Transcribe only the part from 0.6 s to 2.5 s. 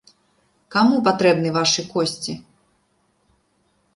Каму патрэбны вашы косці?